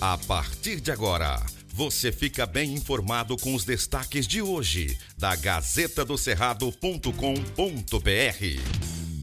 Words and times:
A 0.00 0.16
partir 0.16 0.80
de 0.80 0.92
agora, 0.92 1.44
você 1.74 2.12
fica 2.12 2.46
bem 2.46 2.72
informado 2.72 3.36
com 3.36 3.52
os 3.52 3.64
destaques 3.64 4.28
de 4.28 4.40
hoje 4.40 4.96
da 5.18 5.34
Gazeta 5.34 6.04
do 6.04 6.16
Cerrado.com.br. 6.16 7.10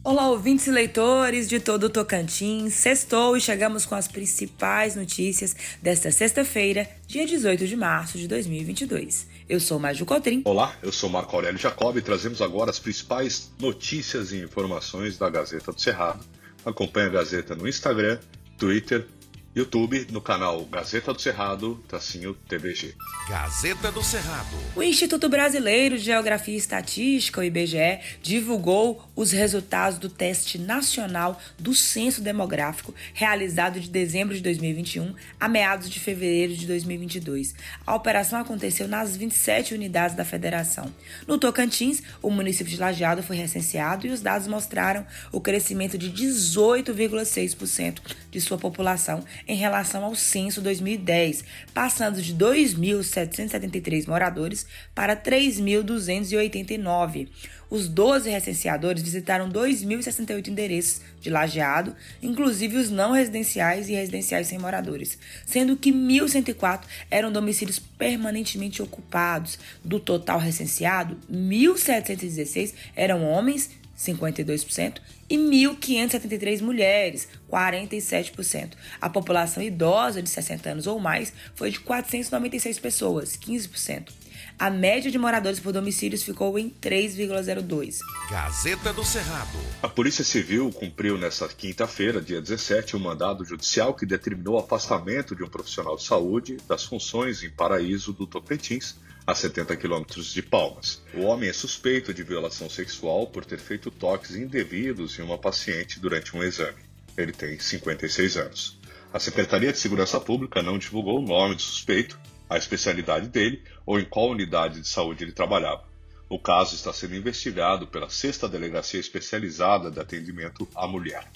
Olá, 0.03 0.29
ouvintes 0.29 0.67
e 0.67 0.71
leitores 0.71 1.47
de 1.47 1.61
todo 1.61 1.85
o 1.85 1.89
Tocantins. 1.89 2.73
Sextou 2.73 3.37
e 3.37 3.41
chegamos 3.41 3.85
com 3.85 3.95
as 3.95 4.09
principais 4.09 4.97
notícias 4.97 5.55
desta 5.81 6.11
sexta-feira, 6.11 6.89
dia 7.07 7.25
18 7.25 7.65
de 7.65 7.75
março 7.77 8.17
de 8.17 8.27
2022. 8.27 9.27
Eu 9.47 9.61
sou 9.61 9.79
Maju 9.79 10.05
Cotrim. 10.05 10.41
Olá, 10.43 10.75
eu 10.83 10.91
sou 10.91 11.09
Marco 11.09 11.33
Aurélio 11.37 11.57
Jacob 11.57 11.95
e 11.95 12.01
trazemos 12.01 12.41
agora 12.41 12.69
as 12.69 12.79
principais 12.79 13.49
notícias 13.57 14.33
e 14.33 14.41
informações 14.41 15.17
da 15.17 15.29
Gazeta 15.29 15.71
do 15.71 15.79
Cerrado. 15.79 16.25
Acompanhe 16.65 17.07
a 17.07 17.11
Gazeta 17.11 17.55
no 17.55 17.65
Instagram, 17.65 18.19
Twitter 18.57 19.07
YouTube, 19.55 20.05
no 20.11 20.19
canal 20.19 20.65
Gazeta 20.65 21.13
do 21.13 21.21
Cerrado, 21.21 21.81
tracinho 21.87 22.33
TVG. 22.33 22.93
Gazeta 23.29 23.89
do 23.89 24.03
Cerrado. 24.03 24.53
O 24.75 24.83
Instituto 24.83 25.29
Brasileiro 25.29 25.97
de 25.97 26.03
Geografia 26.03 26.55
e 26.55 26.57
Estatística, 26.57 27.39
o 27.39 27.43
IBGE, 27.43 28.01
divulgou 28.21 29.07
os 29.15 29.31
resultados 29.31 29.97
do 29.97 30.09
teste 30.09 30.57
nacional 30.57 31.39
do 31.57 31.73
Censo 31.73 32.21
Demográfico, 32.21 32.93
realizado 33.13 33.79
de 33.79 33.89
dezembro 33.89 34.35
de 34.35 34.41
2021 34.41 35.15
a 35.39 35.47
meados 35.47 35.89
de 35.89 36.01
fevereiro 36.01 36.53
de 36.53 36.67
2022. 36.67 37.55
A 37.87 37.95
operação 37.95 38.41
aconteceu 38.41 38.89
nas 38.89 39.15
27 39.15 39.73
unidades 39.73 40.17
da 40.17 40.25
federação. 40.25 40.93
No 41.25 41.37
Tocantins, 41.37 42.03
o 42.21 42.29
município 42.29 42.73
de 42.73 42.79
Lajeado 42.79 43.23
foi 43.23 43.37
recenseado 43.37 44.05
e 44.05 44.09
os 44.09 44.19
dados 44.19 44.49
mostraram 44.49 45.07
o 45.31 45.39
crescimento 45.39 45.97
de 45.97 46.11
18,6% 46.11 48.01
de 48.29 48.41
sua 48.41 48.57
população 48.57 49.23
em 49.47 49.55
relação 49.55 50.03
ao 50.03 50.15
censo 50.15 50.61
2010, 50.61 51.43
passando 51.73 52.21
de 52.21 52.35
2.773 52.35 54.07
moradores 54.07 54.67
para 54.93 55.15
3.289. 55.15 57.29
Os 57.69 57.87
12 57.87 58.29
recenseadores 58.29 59.01
visitaram 59.01 59.49
2.068 59.49 60.47
endereços 60.47 61.01
de 61.19 61.29
lajeado, 61.29 61.95
inclusive 62.21 62.77
os 62.77 62.91
não 62.91 63.11
residenciais 63.11 63.89
e 63.89 63.93
residenciais 63.93 64.47
sem 64.47 64.59
moradores, 64.59 65.17
sendo 65.45 65.75
que 65.75 65.91
1.104 65.91 66.83
eram 67.09 67.31
domicílios 67.31 67.79
permanentemente 67.79 68.81
ocupados. 68.81 69.57
Do 69.83 69.99
total 69.99 70.39
recenseado, 70.39 71.17
1.716 71.31 72.73
eram 72.95 73.23
homens 73.23 73.69
52%, 73.97 74.99
e 75.29 75.37
1.573 75.37 76.61
mulheres, 76.61 77.27
47%. 77.49 78.73
A 79.01 79.09
população 79.09 79.63
idosa 79.63 80.21
de 80.21 80.29
60 80.29 80.69
anos 80.69 80.87
ou 80.87 80.99
mais 80.99 81.33
foi 81.55 81.71
de 81.71 81.79
496 81.79 82.79
pessoas, 82.79 83.37
15%. 83.37 84.09
A 84.57 84.69
média 84.69 85.11
de 85.11 85.17
moradores 85.17 85.59
por 85.59 85.73
domicílios 85.73 86.23
ficou 86.23 86.57
em 86.57 86.69
3,02. 86.69 87.99
Gazeta 88.29 88.93
do 88.93 89.03
Cerrado. 89.03 89.57
A 89.81 89.89
Polícia 89.89 90.23
Civil 90.23 90.71
cumpriu 90.71 91.17
nesta 91.17 91.47
quinta-feira, 91.47 92.21
dia 92.21 92.41
17, 92.41 92.95
um 92.95 92.99
mandado 92.99 93.43
judicial 93.43 93.93
que 93.93 94.05
determinou 94.05 94.55
o 94.55 94.59
afastamento 94.59 95.35
de 95.35 95.43
um 95.43 95.47
profissional 95.47 95.97
de 95.97 96.03
saúde 96.03 96.57
das 96.69 96.85
funções 96.85 97.43
em 97.43 97.49
Paraíso 97.49 98.13
do 98.13 98.25
Tocantins 98.25 98.95
a 99.25 99.33
70 99.33 99.75
quilômetros 99.77 100.31
de 100.31 100.41
Palmas. 100.41 101.01
O 101.13 101.21
homem 101.21 101.49
é 101.49 101.53
suspeito 101.53 102.13
de 102.13 102.21
violação 102.21 102.69
sexual 102.69 103.25
por 103.27 103.43
ter 103.43 103.59
feito 103.59 103.89
toques 103.89 104.35
indevidos 104.35 105.17
em 105.17 105.23
uma 105.23 105.37
paciente 105.37 105.99
durante 105.99 106.35
um 106.37 106.43
exame. 106.43 106.83
Ele 107.17 107.31
tem 107.31 107.57
56 107.57 108.37
anos. 108.37 108.79
A 109.11 109.19
Secretaria 109.19 109.71
de 109.71 109.79
Segurança 109.79 110.19
Pública 110.19 110.61
não 110.61 110.77
divulgou 110.77 111.19
o 111.19 111.25
nome 111.25 111.55
do 111.55 111.61
suspeito, 111.61 112.19
a 112.49 112.57
especialidade 112.57 113.27
dele 113.27 113.63
ou 113.85 113.99
em 113.99 114.05
qual 114.05 114.29
unidade 114.29 114.81
de 114.81 114.87
saúde 114.87 115.23
ele 115.23 115.31
trabalhava. 115.31 115.83
O 116.29 116.37
caso 116.37 116.75
está 116.75 116.91
sendo 116.91 117.15
investigado 117.15 117.87
pela 117.87 118.09
Sexta 118.09 118.47
Delegacia 118.47 118.99
Especializada 118.99 119.89
de 119.89 119.99
Atendimento 119.99 120.67
à 120.75 120.87
Mulher. 120.87 121.31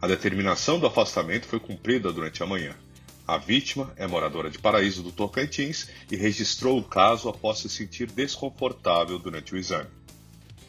A 0.00 0.06
determinação 0.06 0.78
do 0.78 0.86
afastamento 0.86 1.46
foi 1.46 1.60
cumprida 1.60 2.12
durante 2.12 2.42
a 2.42 2.46
manhã. 2.46 2.74
A 3.26 3.38
vítima 3.38 3.90
é 3.96 4.06
moradora 4.06 4.50
de 4.50 4.58
Paraíso 4.58 5.02
do 5.02 5.10
Tocantins 5.10 5.88
e 6.10 6.16
registrou 6.16 6.78
o 6.78 6.84
caso 6.84 7.28
após 7.28 7.58
se 7.58 7.70
sentir 7.70 8.10
desconfortável 8.10 9.18
durante 9.18 9.54
o 9.54 9.56
exame. 9.56 9.88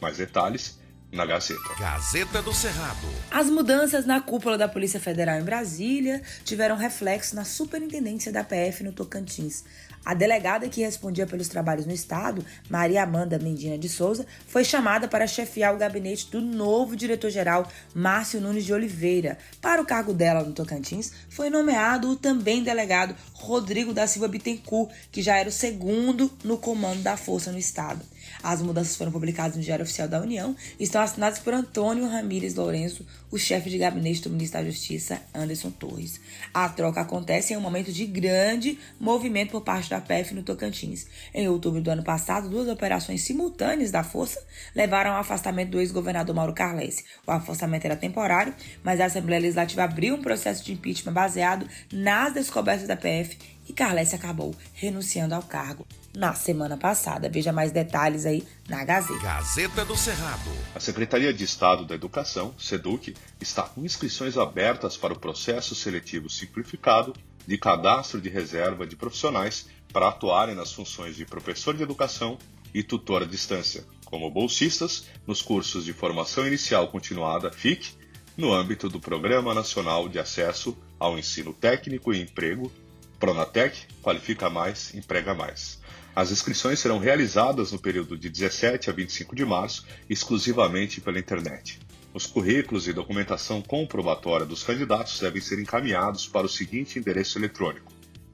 Mais 0.00 0.16
detalhes 0.16 0.78
na 1.16 1.24
Gazeta. 1.24 1.74
Gazeta 1.80 2.42
do 2.42 2.52
Cerrado. 2.52 3.08
As 3.30 3.48
mudanças 3.48 4.04
na 4.04 4.20
cúpula 4.20 4.58
da 4.58 4.68
Polícia 4.68 5.00
Federal 5.00 5.40
em 5.40 5.42
Brasília 5.42 6.22
tiveram 6.44 6.76
reflexo 6.76 7.34
na 7.34 7.44
superintendência 7.44 8.30
da 8.30 8.44
PF 8.44 8.84
no 8.84 8.92
Tocantins. 8.92 9.64
A 10.04 10.14
delegada 10.14 10.68
que 10.68 10.82
respondia 10.82 11.26
pelos 11.26 11.48
trabalhos 11.48 11.86
no 11.86 11.92
Estado, 11.92 12.44
Maria 12.68 13.02
Amanda 13.02 13.40
Mendina 13.40 13.76
de 13.76 13.88
Souza, 13.88 14.24
foi 14.46 14.62
chamada 14.62 15.08
para 15.08 15.26
chefiar 15.26 15.74
o 15.74 15.78
gabinete 15.78 16.30
do 16.30 16.40
novo 16.40 16.94
diretor-geral, 16.94 17.66
Márcio 17.92 18.40
Nunes 18.40 18.64
de 18.64 18.72
Oliveira. 18.72 19.36
Para 19.60 19.82
o 19.82 19.86
cargo 19.86 20.12
dela 20.12 20.44
no 20.44 20.52
Tocantins, 20.52 21.12
foi 21.28 21.50
nomeado 21.50 22.10
o 22.10 22.14
também 22.14 22.62
delegado 22.62 23.16
Rodrigo 23.32 23.92
da 23.92 24.06
Silva 24.06 24.28
Bittencourt, 24.28 24.92
que 25.10 25.22
já 25.22 25.38
era 25.38 25.48
o 25.48 25.52
segundo 25.52 26.30
no 26.44 26.58
comando 26.58 27.02
da 27.02 27.16
força 27.16 27.50
no 27.50 27.58
Estado. 27.58 28.00
As 28.42 28.62
mudanças 28.62 28.96
foram 28.96 29.12
publicadas 29.12 29.56
no 29.56 29.62
Diário 29.62 29.82
Oficial 29.82 30.08
da 30.08 30.20
União 30.20 30.54
e 30.78 30.84
estão 30.84 31.00
assinadas 31.00 31.38
por 31.38 31.54
Antônio 31.54 32.06
Ramírez 32.06 32.54
Lourenço, 32.54 33.06
o 33.30 33.38
chefe 33.38 33.70
de 33.70 33.78
gabinete 33.78 34.22
do 34.22 34.30
ministro 34.30 34.60
da 34.60 34.66
Justiça, 34.66 35.20
Anderson 35.34 35.70
Torres. 35.70 36.20
A 36.52 36.68
troca 36.68 37.00
acontece 37.00 37.52
em 37.52 37.56
um 37.56 37.60
momento 37.60 37.92
de 37.92 38.06
grande 38.06 38.78
movimento 38.98 39.50
por 39.50 39.62
parte 39.62 39.90
da 39.90 40.00
PF 40.00 40.34
no 40.34 40.42
Tocantins. 40.42 41.06
Em 41.34 41.48
outubro 41.48 41.80
do 41.80 41.90
ano 41.90 42.02
passado, 42.02 42.48
duas 42.48 42.68
operações 42.68 43.22
simultâneas 43.22 43.90
da 43.90 44.02
força 44.02 44.42
levaram 44.74 45.12
ao 45.12 45.20
afastamento 45.20 45.70
do 45.70 45.80
ex-governador 45.80 46.34
Mauro 46.34 46.52
Carlesse. 46.52 47.04
O 47.26 47.30
afastamento 47.30 47.84
era 47.84 47.96
temporário, 47.96 48.54
mas 48.82 49.00
a 49.00 49.06
Assembleia 49.06 49.40
Legislativa 49.40 49.84
abriu 49.84 50.14
um 50.14 50.22
processo 50.22 50.64
de 50.64 50.72
impeachment 50.72 51.12
baseado 51.12 51.66
nas 51.92 52.32
descobertas 52.32 52.86
da 52.86 52.96
PF 52.96 53.55
e 53.68 53.72
Carlesse 53.72 54.14
acabou 54.14 54.54
renunciando 54.74 55.34
ao 55.34 55.42
cargo 55.42 55.86
na 56.14 56.34
semana 56.34 56.76
passada. 56.76 57.28
Veja 57.28 57.52
mais 57.52 57.72
detalhes 57.72 58.24
aí 58.24 58.46
na 58.68 58.84
Gazeta. 58.84 59.22
Gazeta 59.22 59.84
do 59.84 59.96
Cerrado. 59.96 60.50
A 60.74 60.80
Secretaria 60.80 61.32
de 61.32 61.44
Estado 61.44 61.84
da 61.84 61.94
Educação, 61.94 62.54
SEDUC, 62.58 63.14
está 63.40 63.62
com 63.62 63.84
inscrições 63.84 64.36
abertas 64.38 64.96
para 64.96 65.12
o 65.12 65.18
processo 65.18 65.74
seletivo 65.74 66.30
simplificado 66.30 67.14
de 67.46 67.58
cadastro 67.58 68.20
de 68.20 68.28
reserva 68.28 68.86
de 68.86 68.96
profissionais 68.96 69.66
para 69.92 70.08
atuarem 70.08 70.54
nas 70.54 70.72
funções 70.72 71.16
de 71.16 71.24
professor 71.24 71.76
de 71.76 71.82
educação 71.82 72.38
e 72.74 72.82
tutor 72.82 73.22
à 73.22 73.26
distância, 73.26 73.84
como 74.04 74.30
bolsistas 74.30 75.06
nos 75.26 75.40
cursos 75.40 75.84
de 75.84 75.92
formação 75.92 76.46
inicial 76.46 76.88
continuada 76.88 77.50
FIC, 77.50 77.94
no 78.36 78.52
âmbito 78.52 78.88
do 78.88 79.00
Programa 79.00 79.54
Nacional 79.54 80.08
de 80.08 80.18
Acesso 80.18 80.76
ao 80.98 81.18
Ensino 81.18 81.54
Técnico 81.54 82.12
e 82.12 82.20
Emprego, 82.20 82.70
Pronatec, 83.18 83.86
Qualifica 84.02 84.50
Mais, 84.50 84.92
Emprega 84.94 85.34
Mais. 85.34 85.80
As 86.14 86.30
inscrições 86.30 86.78
serão 86.78 86.98
realizadas 86.98 87.72
no 87.72 87.78
período 87.78 88.16
de 88.16 88.30
17 88.30 88.88
a 88.88 88.92
25 88.92 89.34
de 89.36 89.44
março, 89.44 89.84
exclusivamente 90.08 90.98
pela 91.00 91.18
internet. 91.18 91.78
Os 92.14 92.24
currículos 92.24 92.86
e 92.88 92.94
documentação 92.94 93.60
comprobatória 93.60 94.46
dos 94.46 94.62
candidatos 94.62 95.20
devem 95.20 95.42
ser 95.42 95.58
encaminhados 95.58 96.26
para 96.26 96.46
o 96.46 96.48
seguinte 96.48 96.98
endereço 96.98 97.38
eletrônico: 97.38 97.92